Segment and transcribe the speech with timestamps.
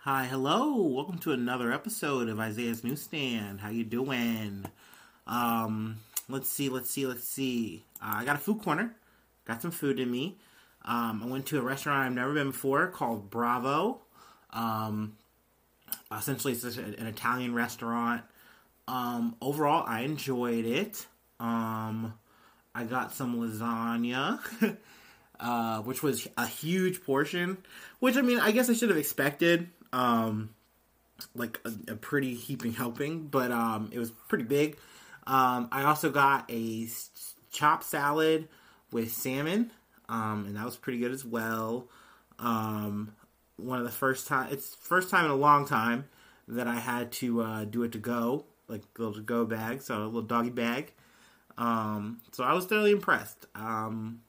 [0.00, 0.82] Hi, hello.
[0.82, 3.62] Welcome to another episode of Isaiah's Newsstand.
[3.62, 4.66] How you doing?
[5.26, 5.96] Um,
[6.28, 7.86] let's see, let's see, let's see.
[8.02, 8.94] Uh, I got a food corner.
[9.46, 10.36] Got some food in me.
[10.84, 14.02] Um, I went to a restaurant I've never been before called Bravo.
[14.50, 15.16] Um,
[16.14, 18.24] essentially, it's an Italian restaurant.
[18.86, 21.06] Um, overall, I enjoyed it.
[21.38, 22.12] Um,
[22.74, 24.40] I got some lasagna,
[25.40, 27.58] uh, which was a huge portion.
[27.98, 29.68] Which I mean, I guess I should have expected.
[29.92, 30.50] Um,
[31.34, 34.78] like a, a, pretty heaping helping, but um, it was pretty big.
[35.26, 36.88] Um, I also got a
[37.50, 38.48] chopped salad
[38.90, 39.70] with salmon,
[40.08, 41.88] um, and that was pretty good as well.
[42.38, 43.12] Um,
[43.56, 46.06] one of the first time, it's first time in a long time
[46.48, 50.02] that I had to uh, do it to go, like little to go bag, so
[50.02, 50.92] a little doggy bag.
[51.60, 53.46] Um, so I was thoroughly impressed.
[53.54, 54.22] Um,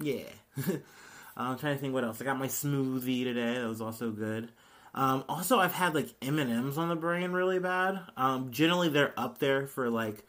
[0.00, 0.22] yeah.
[1.36, 2.22] I'm trying to think what else.
[2.22, 3.54] I got my smoothie today.
[3.54, 4.50] That was also good.
[4.94, 8.00] Um, also, I've had like M and M's on the brain really bad.
[8.16, 10.24] Um, generally, they're up there for like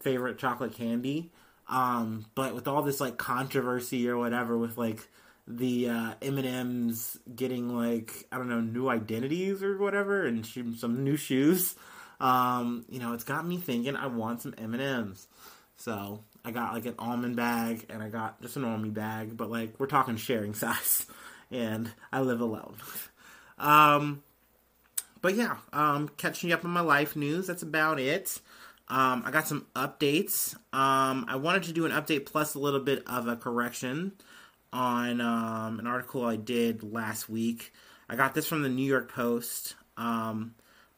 [0.00, 1.32] favorite chocolate candy.
[1.68, 5.08] Um, but with all this like controversy or whatever, with like
[5.46, 10.46] the uh, M and M's getting like I don't know new identities or whatever, and
[10.46, 11.74] some new shoes,
[12.20, 15.28] um, you know, it's got me thinking I want some M and M's.
[15.76, 19.50] So I got like an almond bag, and I got just an almond bag, but
[19.50, 21.06] like we're talking sharing size,
[21.50, 22.76] and I live alone.
[23.58, 24.22] Um,
[25.20, 27.46] but yeah, um, catching you up on my life news.
[27.46, 28.40] That's about it.
[28.88, 30.54] Um, I got some updates.
[30.74, 34.12] Um, I wanted to do an update plus a little bit of a correction
[34.72, 37.72] on um, an article I did last week.
[38.08, 40.54] I got this from the New York Post, um,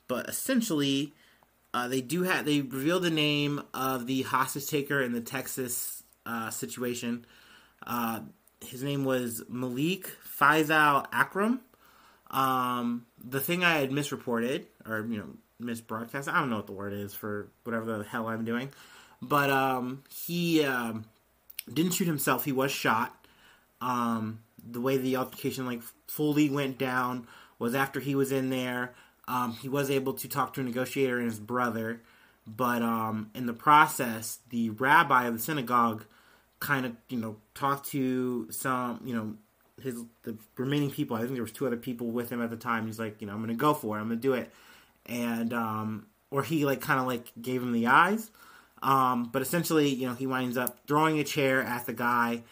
[0.09, 1.15] but essentially,
[1.77, 6.03] uh, they do have they revealed the name of the hostage taker in the Texas
[6.25, 7.27] uh, situation.
[7.87, 8.21] Uh,
[8.65, 10.09] his name was Malik
[10.41, 11.61] Faisal Akram.
[12.31, 15.29] Um, the thing I had misreported, or you know,
[15.61, 16.33] misbroadcast.
[16.33, 18.71] I don't know what the word is for whatever the hell I'm doing,
[19.21, 21.05] but um, he um,
[21.71, 22.47] didn't shoot himself.
[22.47, 23.27] He was shot.
[23.83, 27.27] Um, the way the altercation like fully went down
[27.59, 28.95] was after he was in there.
[29.29, 32.03] Um, he was able to talk to a negotiator and his brother,
[32.47, 36.05] but um, in the process, the rabbi of the synagogue
[36.59, 39.35] kind of you know talked to some you know
[39.83, 41.17] his the remaining people.
[41.17, 42.87] I think there was two other people with him at the time.
[42.87, 44.01] He's like, you know, I'm gonna go for it.
[44.01, 44.53] I'm gonna do it,
[45.07, 48.31] and um, or he like kind of like gave him the eyes.
[48.83, 52.43] Um, but essentially, you know, he winds up throwing a chair at the guy.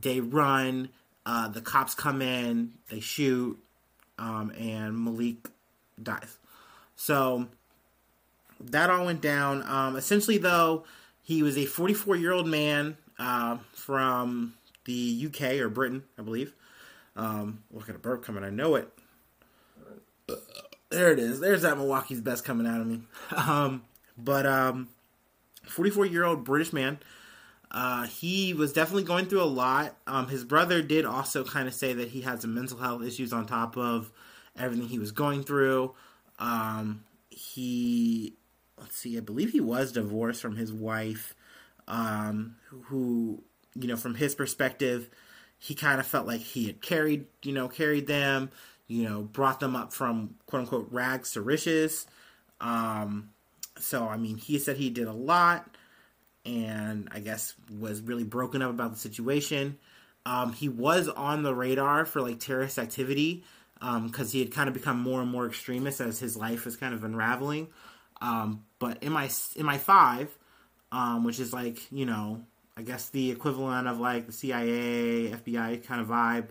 [0.00, 0.90] They run.
[1.24, 2.72] Uh, the cops come in.
[2.88, 3.58] They shoot,
[4.16, 5.48] um, and Malik
[6.02, 6.38] dies.
[6.94, 7.46] So
[8.60, 9.62] that all went down.
[9.66, 10.84] Um, essentially, though,
[11.22, 16.54] he was a 44 year old man uh, from the UK or Britain, I believe.
[17.16, 18.44] Um, look at a burp coming.
[18.44, 18.88] I know it.
[20.90, 21.40] There it is.
[21.40, 23.02] There's that Milwaukee's best coming out of me.
[23.36, 23.82] Um,
[24.18, 24.88] but um,
[25.66, 26.98] 44 year old British man.
[27.70, 29.96] Uh, he was definitely going through a lot.
[30.06, 33.32] Um, his brother did also kind of say that he had some mental health issues
[33.32, 34.10] on top of
[34.56, 35.94] everything he was going through.
[36.38, 38.34] Um, he,
[38.78, 41.34] let's see, I believe he was divorced from his wife,
[41.88, 43.42] um, who
[43.78, 45.10] you know, from his perspective,
[45.58, 48.50] he kind of felt like he had carried, you know, carried them,
[48.86, 52.06] you know, brought them up from quote unquote rags to riches.
[52.60, 53.30] Um,
[53.78, 55.76] so, I mean, he said he did a lot
[56.44, 59.78] and I guess was really broken up about the situation.
[60.24, 63.44] Um, he was on the radar for like terrorist activity
[63.78, 66.76] because um, he had kind of become more and more extremist as his life was
[66.76, 67.68] kind of unraveling.
[68.20, 70.28] Um, but MI MI5,
[70.92, 72.42] um, which is like you know
[72.76, 76.48] I guess the equivalent of like the CIA, FBI kind of vibe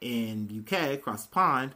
[0.00, 1.74] in UK across the pond.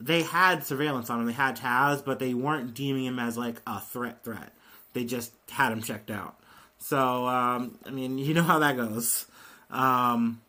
[0.00, 1.26] They had surveillance on him.
[1.26, 4.24] They had tabs, but they weren't deeming him as like a threat.
[4.24, 4.52] Threat.
[4.92, 6.38] They just had him checked out.
[6.78, 9.26] So um, I mean, you know how that goes.
[9.70, 10.40] Um,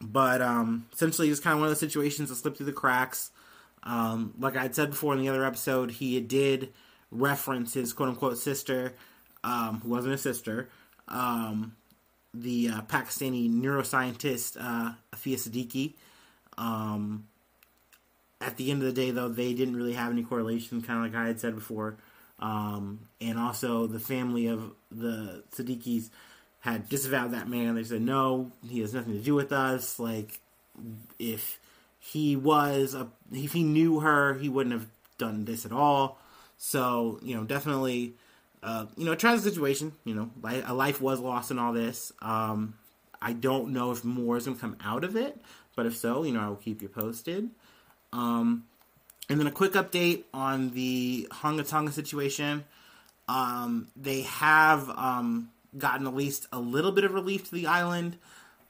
[0.00, 3.30] but um, essentially, it's kind of one of the situations that slipped through the cracks.
[3.82, 6.72] Um, like I had said before in the other episode, he did
[7.10, 8.94] reference his quote unquote sister,
[9.44, 10.68] um, who wasn't a sister,
[11.08, 11.76] um,
[12.34, 15.94] the uh, Pakistani neuroscientist uh, Aafia Siddiqui.
[16.58, 17.28] Um,
[18.40, 21.12] at the end of the day, though, they didn't really have any correlation, kind of
[21.12, 21.96] like I had said before.
[22.38, 26.10] Um, and also, the family of the Siddiquis
[26.66, 27.74] had disavowed that man.
[27.74, 29.98] They said, no, he has nothing to do with us.
[29.98, 30.40] Like,
[31.18, 31.58] if
[31.98, 34.86] he was, a, if he knew her, he wouldn't have
[35.16, 36.18] done this at all.
[36.58, 38.14] So, you know, definitely
[38.62, 39.92] uh, you know, a tragic situation.
[40.04, 40.30] You know,
[40.66, 42.12] a life was lost in all this.
[42.20, 42.74] Um,
[43.22, 45.40] I don't know if more is going to come out of it,
[45.74, 47.48] but if so, you know, I will keep you posted.
[48.12, 48.64] Um,
[49.28, 52.64] and then a quick update on the Hunga Tonga situation.
[53.28, 58.18] Um, they have um, gotten at least a little bit of relief to the island.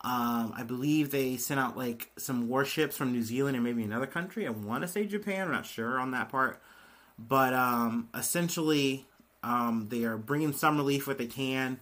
[0.02, 4.06] Um, I believe they sent out like some warships from New Zealand and maybe another
[4.06, 4.46] country.
[4.46, 5.46] I want to say Japan.
[5.46, 6.60] I'm not sure on that part,
[7.18, 9.06] but um, essentially
[9.42, 11.80] um, they are bringing some relief what they can.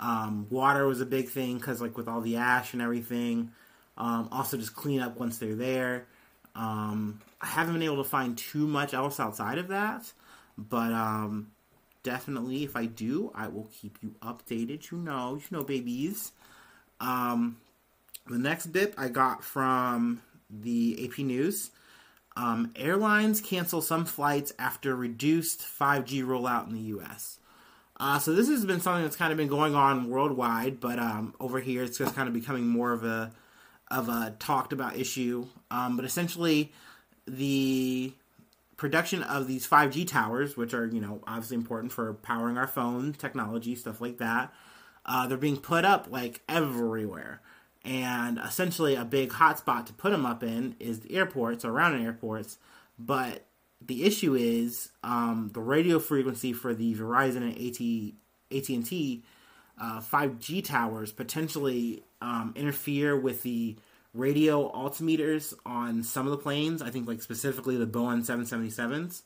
[0.00, 3.52] Um, water was a big thing because like with all the ash and everything.
[3.98, 6.06] Um, also, just clean up once they're there.
[6.54, 10.10] Um, I haven't been able to find too much else outside of that,
[10.56, 10.92] but
[12.02, 14.90] definitely if I do, I will keep you updated.
[14.90, 16.32] You know, you know, babies.
[17.00, 17.56] Um,
[18.26, 21.70] the next bit I got from the AP News.
[22.36, 27.38] Um, airlines cancel some flights after reduced 5G rollout in the U.S.
[27.98, 31.34] Uh, so this has been something that's kind of been going on worldwide, but um,
[31.38, 33.32] over here it's just kind of becoming more of a
[33.90, 35.46] of a talked about issue.
[35.70, 36.72] Um, but essentially,
[37.26, 38.14] the
[38.80, 43.12] production of these 5G towers, which are you know obviously important for powering our phone
[43.12, 44.52] technology, stuff like that,
[45.04, 47.42] uh, they're being put up like everywhere.
[47.84, 52.56] And essentially, a big hotspot to put them up in is the airports, around airports.
[52.98, 53.44] But
[53.82, 58.14] the issue is um, the radio frequency for the Verizon and
[58.50, 59.22] AT and T
[59.78, 63.76] uh, 5G towers potentially um, interfere with the
[64.14, 66.82] radio altimeters on some of the planes.
[66.82, 69.22] I think like specifically the Boeing 777s.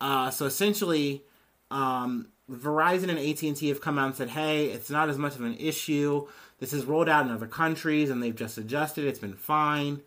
[0.00, 1.22] Uh, so essentially,
[1.70, 5.18] um, Verizon and AT and T have come out and said, "Hey, it's not as
[5.18, 6.26] much of an issue.
[6.60, 9.06] This is rolled out in other countries, and they've just adjusted.
[9.06, 10.02] It's been fine."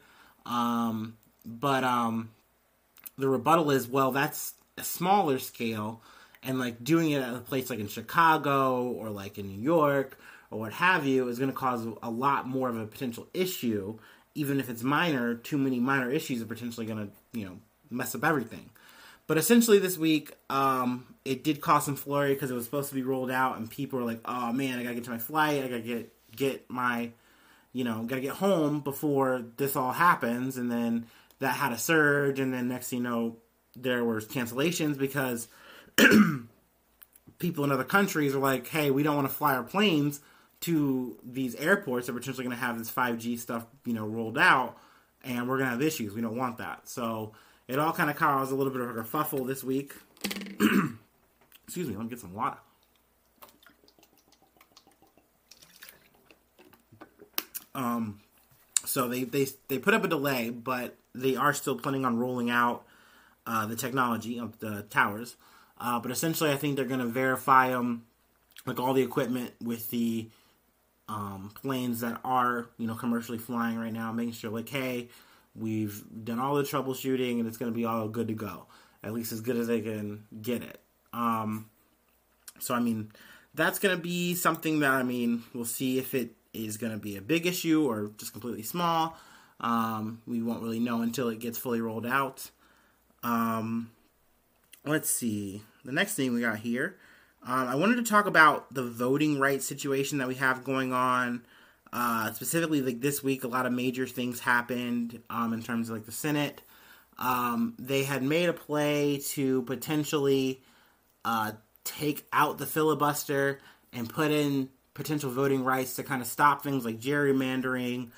[0.46, 2.30] Um, but um,
[3.18, 6.02] the rebuttal is, "Well, that's a smaller scale,
[6.44, 10.18] and like doing it at a place like in Chicago or like in New York
[10.52, 13.98] or what have you is going to cause a lot more of a potential issue.
[14.36, 17.58] Even if it's minor, too many minor issues are potentially going to, you know,
[17.90, 18.70] mess up everything."
[19.28, 22.96] But essentially, this week, um, it did cause some flurry because it was supposed to
[22.96, 25.64] be rolled out, and people were like, "Oh man, I gotta get to my flight.
[25.64, 27.12] I gotta get get my,
[27.74, 31.08] you know, gotta get home before this all happens." And then
[31.40, 33.36] that had a surge, and then next thing you know,
[33.76, 35.50] there was cancellations because
[37.38, 40.22] people in other countries are like, "Hey, we don't want to fly our planes
[40.62, 44.38] to these airports that we're potentially going to have this 5G stuff, you know, rolled
[44.38, 44.78] out,
[45.24, 46.14] and we're going to have issues.
[46.14, 47.34] We don't want that." So
[47.68, 49.94] it all kind of caused a little bit of a kerfuffle this week.
[51.66, 52.58] Excuse me, let me get some water.
[57.76, 58.20] Um,
[58.86, 62.50] so they, they they put up a delay, but they are still planning on rolling
[62.50, 62.84] out
[63.46, 65.36] uh, the technology of the towers.
[65.80, 68.06] Uh, but essentially, I think they're going to verify them,
[68.66, 70.30] like all the equipment with the
[71.10, 75.10] um, planes that are you know commercially flying right now, making sure like, hey,
[75.58, 78.68] We've done all the troubleshooting, and it's going to be all good to go.
[79.04, 80.80] At least as good as they can get it.
[81.14, 81.70] Um,
[82.60, 83.12] so I mean,
[83.56, 87.00] that's going to be something that I mean, we'll see if it is going to
[87.00, 89.18] be a big issue or just completely small.
[89.60, 92.52] Um, we won't really know until it gets fully rolled out.
[93.24, 93.92] Um,
[94.86, 95.64] let's see.
[95.86, 96.98] The next thing we got here,
[97.48, 101.44] um, I wanted to talk about the voting rights situation that we have going on
[101.94, 105.96] uh, specifically, like this week, a lot of major things happened um, in terms of
[105.96, 106.62] like the Senate.
[107.18, 110.62] Um, they had made a play to potentially
[111.26, 113.60] uh, take out the filibuster
[113.94, 118.10] and put in potential voting rights to kind of stop things like gerrymandering,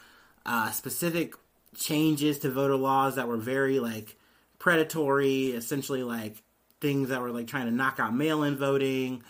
[0.45, 1.35] uh, specific
[1.77, 4.17] changes to voter laws that were very like
[4.57, 6.41] predatory, essentially like
[6.81, 9.23] things that were like trying to knock out mail-in voting,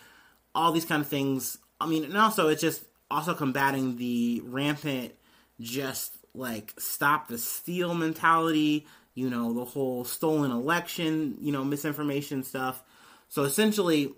[0.54, 1.58] all these kind of things.
[1.80, 5.14] I mean, and also it's just also combating the rampant
[5.60, 12.44] just like stop the steal mentality, you know, the whole stolen election, you know, misinformation
[12.44, 12.82] stuff.
[13.28, 14.14] So essentially,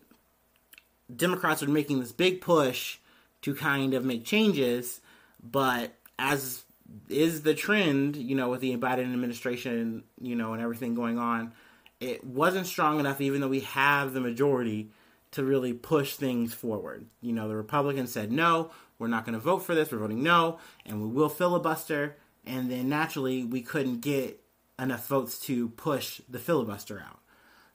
[1.15, 2.99] Democrats are making this big push
[3.43, 5.01] to kind of make changes,
[5.43, 6.62] but as
[7.09, 11.53] is the trend, you know, with the Biden administration, you know, and everything going on,
[12.02, 14.90] it wasn't strong enough, even though we have the majority,
[15.30, 17.06] to really push things forward.
[17.21, 20.23] You know, the Republicans said no, we're not going to vote for this, we're voting
[20.23, 22.16] no, and we will filibuster.
[22.44, 24.42] And then naturally, we couldn't get
[24.78, 27.21] enough votes to push the filibuster out.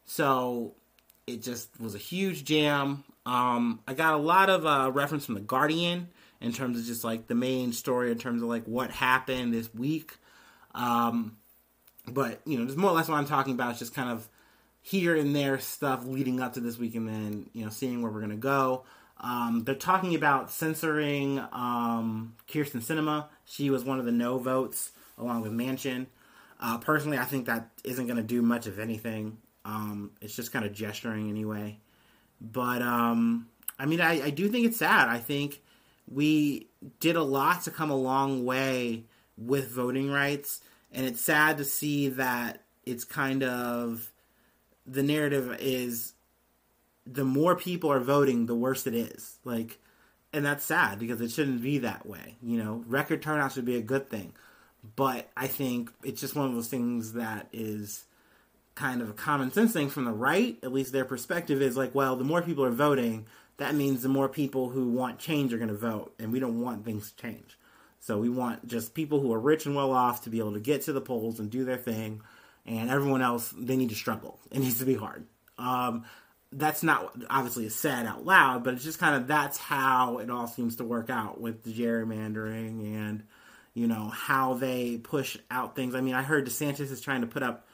[0.05, 0.75] So
[1.25, 3.05] it just was a huge jam.
[3.25, 6.09] Um, I got a lot of uh, reference from The Guardian
[6.41, 9.73] in terms of just like the main story in terms of like what happened this
[9.73, 10.17] week.
[10.75, 11.37] Um,
[12.07, 14.27] but, you know, just more or less what I'm talking about is just kind of
[14.81, 18.11] here and there stuff leading up to this week and then, you know, seeing where
[18.11, 18.83] we're to go.
[19.19, 23.25] Um, they're talking about censoring um, Kyrsten Sinema.
[23.45, 26.07] She was one of the no votes, along with Manchin.
[26.59, 29.37] Uh, personally, I think that isn't going to do much of anything.
[29.65, 31.79] Um, it's just kind of gesturing anyway.
[32.39, 33.47] But um,
[33.79, 35.09] I mean, I, I do think it's sad.
[35.09, 35.61] I think
[36.11, 36.67] we
[36.99, 39.05] did a lot to come a long way
[39.37, 44.11] with voting rights, and it's sad to see that it's kind of
[44.85, 46.13] the narrative is
[47.05, 49.37] the more people are voting, the worse it is.
[49.43, 49.79] Like,
[50.33, 52.35] and that's sad because it shouldn't be that way.
[52.41, 54.33] You know, record turnout should be a good thing,
[54.95, 58.05] but I think it's just one of those things that is
[58.75, 60.57] kind of a common sense thing from the right.
[60.63, 63.25] At least their perspective is like, well, the more people are voting,
[63.57, 66.61] that means the more people who want change are going to vote, and we don't
[66.61, 67.57] want things to change.
[67.99, 70.59] So we want just people who are rich and well off to be able to
[70.59, 72.21] get to the polls and do their thing,
[72.65, 74.39] and everyone else they need to struggle.
[74.51, 75.25] It needs to be hard.
[75.57, 76.05] Um,
[76.51, 80.47] that's not obviously said out loud, but it's just kind of that's how it all
[80.47, 83.23] seems to work out with the gerrymandering and
[83.73, 85.93] you know how they push out things.
[85.95, 87.67] I mean, I heard DeSantis is trying to put up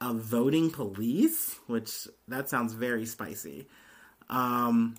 [0.00, 3.66] a voting police, which that sounds very spicy.
[4.28, 4.96] Um,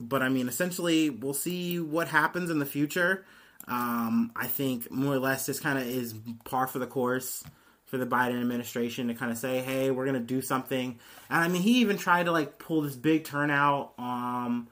[0.00, 3.24] but I mean, essentially, we'll see what happens in the future.
[3.66, 7.44] Um, I think more or less this kind of is par for the course
[7.86, 10.98] for the Biden administration to kind of say, "Hey, we're gonna do something."
[11.30, 14.68] And I mean, he even tried to like pull this big turnout, um,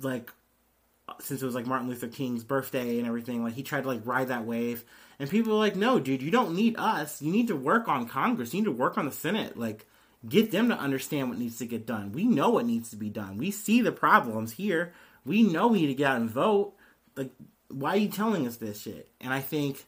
[0.00, 0.30] like
[1.20, 3.44] since it was like Martin Luther King's birthday and everything.
[3.44, 4.84] Like he tried to like ride that wave,
[5.18, 7.20] and people were like, "No, dude, you don't need us.
[7.20, 8.54] You need to work on Congress.
[8.54, 9.58] You need to work on the Senate.
[9.58, 9.86] Like
[10.28, 12.12] get them to understand what needs to get done.
[12.12, 13.36] We know what needs to be done.
[13.36, 14.92] We see the problems here.
[15.24, 16.74] We know we need to get out and vote.
[17.16, 17.30] Like,
[17.74, 19.08] why are you telling us this shit?
[19.20, 19.84] And I think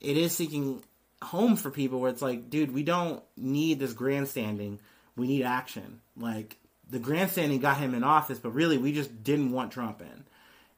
[0.00, 0.82] it is seeking
[1.22, 4.78] home for people where it's like, dude, we don't need this grandstanding.
[5.16, 6.00] We need action.
[6.16, 6.56] Like,
[6.88, 10.24] the grandstanding got him in office, but really, we just didn't want Trump in.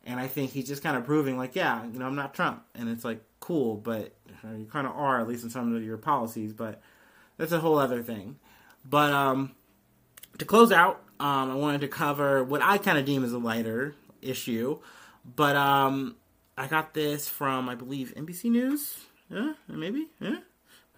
[0.05, 2.63] And I think he's just kind of proving, like, yeah, you know, I'm not Trump.
[2.75, 4.13] And it's like, cool, but
[4.45, 6.53] you kind of are, at least in some of your policies.
[6.53, 6.81] But
[7.39, 8.39] that's a whole other thing.
[8.89, 9.53] But um,
[10.39, 13.39] to close out, um, I wanted to cover what I kind of deem as a
[13.39, 14.79] lighter issue.
[15.25, 16.17] But um,
[16.57, 18.99] I got this from, I believe, NBC News.
[19.31, 20.09] Yeah, maybe.
[20.21, 20.39] Yeah.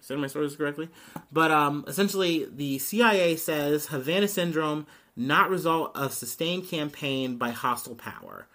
[0.01, 0.89] Said my sources correctly.
[1.31, 4.85] But um, essentially, the CIA says Havana syndrome
[5.15, 8.47] not result of sustained campaign by hostile power.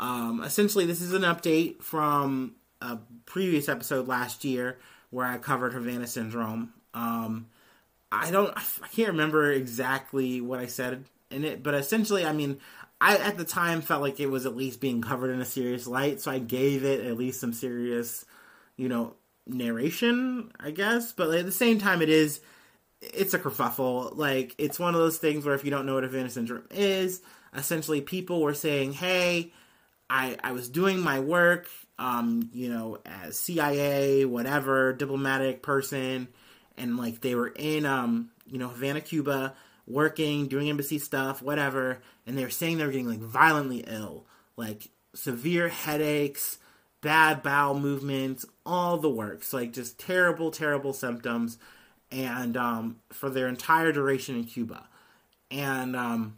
[0.00, 4.78] Um, essentially, this is an update from a previous episode last year
[5.10, 6.72] where I covered Havana syndrome.
[6.94, 7.48] Um,
[8.12, 12.58] I don't, I can't remember exactly what I said in it, but essentially, I mean,
[13.00, 15.86] I at the time felt like it was at least being covered in a serious
[15.86, 18.24] light, so I gave it at least some serious,
[18.76, 19.14] you know,
[19.46, 21.12] narration, I guess.
[21.12, 22.40] But at the same time, it is,
[23.00, 24.16] it's a kerfuffle.
[24.16, 27.22] Like it's one of those things where if you don't know what Havana syndrome is,
[27.54, 29.52] essentially people were saying, "Hey,
[30.10, 36.28] I I was doing my work, um, you know, as CIA, whatever, diplomatic person."
[36.78, 39.54] and like they were in um you know Havana, Cuba,
[39.88, 44.26] working, doing embassy stuff, whatever, and they were saying they were getting like violently ill,
[44.56, 46.58] like severe headaches,
[47.00, 51.58] bad bowel movements, all the works, like just terrible, terrible symptoms,
[52.10, 54.88] and um, for their entire duration in Cuba,
[55.50, 56.36] and um,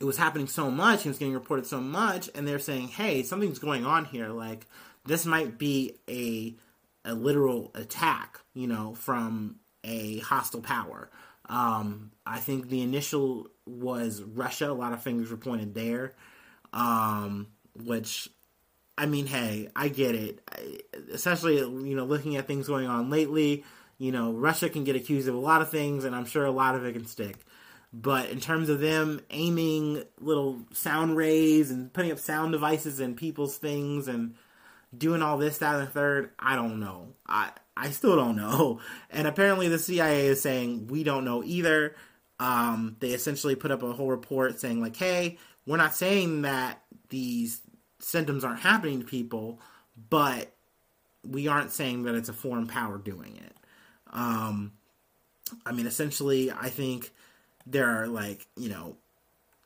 [0.00, 3.22] it was happening so much, it was getting reported so much, and they're saying, hey,
[3.22, 4.66] something's going on here, like
[5.04, 6.54] this might be a
[7.04, 11.10] a literal attack, you know, from a hostile power.
[11.48, 14.70] Um, I think the initial was Russia.
[14.70, 16.14] A lot of fingers were pointed there,
[16.72, 18.28] um, which,
[18.96, 20.40] I mean, hey, I get it.
[20.50, 20.78] I,
[21.12, 23.64] especially, you know, looking at things going on lately,
[23.98, 26.50] you know, Russia can get accused of a lot of things, and I'm sure a
[26.50, 27.36] lot of it can stick.
[27.92, 33.14] But in terms of them aiming little sound rays and putting up sound devices in
[33.14, 34.34] people's things and
[34.96, 37.14] doing all this, that, and the third, I don't know.
[37.26, 38.80] I I still don't know.
[39.10, 41.94] And apparently, the CIA is saying we don't know either.
[42.40, 46.82] Um, they essentially put up a whole report saying like, "Hey, we're not saying that
[47.10, 47.60] these
[47.98, 49.60] symptoms aren't happening to people,
[50.08, 50.50] but
[51.26, 53.54] we aren't saying that it's a foreign power doing it."
[54.12, 54.72] Um,
[55.66, 57.12] I mean, essentially, I think
[57.66, 58.96] there are like you know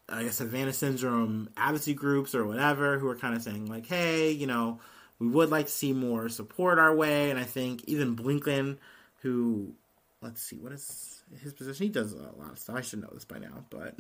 [0.09, 4.31] I guess Havana syndrome advocacy groups or whatever who are kind of saying like, hey,
[4.31, 4.79] you know,
[5.19, 7.31] we would like to see more support our way.
[7.31, 8.79] And I think even Blinken,
[9.23, 9.73] who,
[10.21, 11.87] let's see, what is his position?
[11.87, 12.77] He does a lot of stuff.
[12.77, 13.97] I should know this by now, but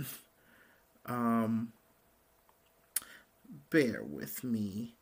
[1.06, 1.72] um,
[3.70, 4.94] bear with me.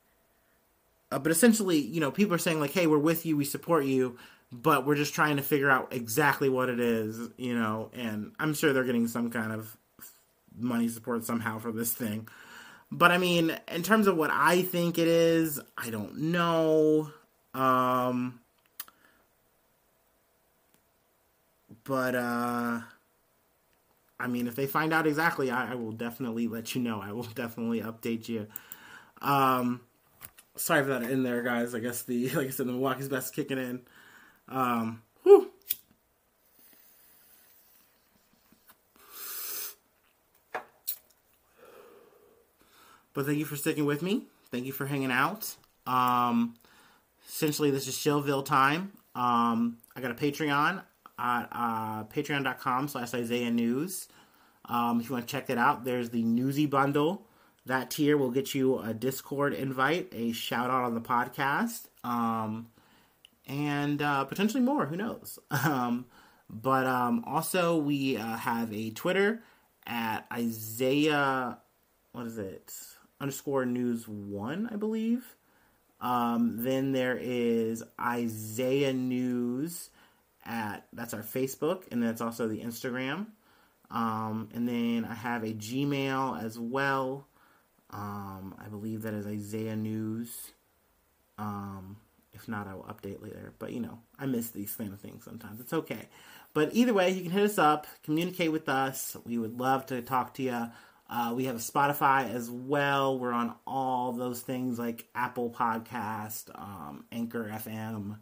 [1.11, 3.85] Uh, but essentially, you know, people are saying like, "Hey, we're with you, we support
[3.85, 4.16] you,"
[4.50, 7.90] but we're just trying to figure out exactly what it is, you know.
[7.92, 9.76] And I'm sure they're getting some kind of
[10.59, 12.28] money support somehow for this thing.
[12.90, 17.10] But I mean, in terms of what I think it is, I don't know.
[17.54, 18.40] Um,
[21.84, 22.80] but uh,
[24.18, 27.00] I mean, if they find out exactly, I, I, will definitely let you know.
[27.00, 28.48] I will definitely update you.
[29.22, 29.80] Um,
[30.56, 31.74] sorry for that in there, guys.
[31.74, 33.82] I guess the like I said, the Milwaukee's best kicking in.
[34.48, 35.02] Um,
[43.14, 44.26] But thank you for sticking with me.
[44.50, 45.54] Thank you for hanging out.
[45.87, 46.54] Um,
[47.28, 48.92] essentially, this is Chillville time.
[49.14, 50.83] Um, I got a Patreon
[51.18, 54.09] at uh, patreon.com slash Isaiah News.
[54.66, 57.26] Um, if you want to check that out, there's the Newsy Bundle.
[57.66, 62.68] That tier will get you a Discord invite, a shout out on the podcast, um,
[63.47, 64.87] and uh, potentially more.
[64.87, 65.38] Who knows?
[65.50, 66.06] Um,
[66.50, 69.42] but um, also, we uh, have a Twitter
[69.87, 71.59] at Isaiah.
[72.12, 72.73] What is it?
[73.25, 75.25] Underscore news one, I believe.
[75.99, 79.88] Um, then there is Isaiah News
[80.45, 83.28] at that's our Facebook, and that's also the Instagram.
[83.90, 87.26] Um, and then I have a Gmail as well.
[87.88, 90.50] Um, I believe that is Isaiah News.
[91.38, 91.97] Um,
[92.35, 93.54] if not, I will update later.
[93.59, 95.61] But you know, I miss these kind of things sometimes.
[95.61, 96.09] It's okay.
[96.52, 99.16] But either way, you can hit us up, communicate with us.
[99.25, 100.66] We would love to talk to you.
[101.08, 103.18] Uh, we have a Spotify as well.
[103.18, 108.16] We're on all those things like Apple Podcast, um, Anchor FM.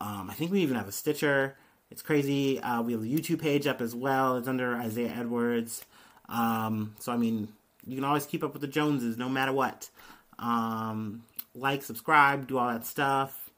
[0.00, 1.56] Um, I think we even have a Stitcher.
[1.90, 2.60] It's crazy.
[2.60, 4.36] Uh, we have a YouTube page up as well.
[4.36, 5.84] It's under Isaiah Edwards.
[6.28, 7.48] Um, so I mean,
[7.86, 9.90] you can always keep up with the Joneses no matter what.
[10.38, 11.24] Um,
[11.54, 13.50] like, subscribe, do all that stuff.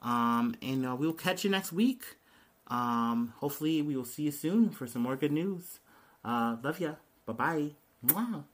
[0.00, 2.04] Um, and uh, we'll catch you next week.
[2.68, 5.80] Um, hopefully, we will see you soon for some more good news.
[6.24, 6.94] Uh, love ya.
[7.26, 7.81] Bye bye.
[8.02, 8.51] ¡Mua!